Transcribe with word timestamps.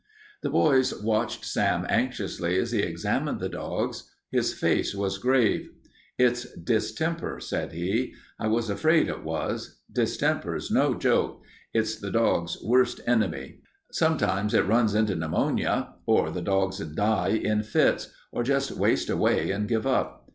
The 0.41 0.49
boys 0.49 0.99
watched 1.03 1.45
Sam 1.45 1.85
anxiously 1.87 2.57
as 2.57 2.71
he 2.71 2.79
examined 2.79 3.39
the 3.39 3.47
dogs. 3.49 4.05
His 4.31 4.51
face 4.51 4.95
was 4.95 5.19
grave. 5.19 5.69
"It's 6.17 6.51
distemper," 6.55 7.39
said 7.39 7.73
he. 7.73 8.15
"I 8.39 8.47
was 8.47 8.71
afraid 8.71 9.07
it 9.09 9.23
was. 9.23 9.77
Distemper's 9.93 10.71
no 10.71 10.95
joke; 10.95 11.43
it's 11.71 11.97
the 11.97 12.09
dog's 12.09 12.57
worst 12.63 12.99
enemy. 13.05 13.59
Sometimes 13.91 14.55
it 14.55 14.65
runs 14.65 14.95
into 14.95 15.15
pneumonia, 15.15 15.93
or 16.07 16.31
the 16.31 16.41
dogs 16.41 16.79
die 16.79 17.39
in 17.39 17.61
fits, 17.61 18.11
or 18.31 18.41
just 18.41 18.71
waste 18.71 19.07
away 19.07 19.51
and 19.51 19.67
give 19.67 19.85
up. 19.85 20.27